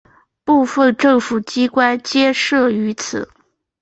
[0.43, 3.29] 部分政府机关皆设于此。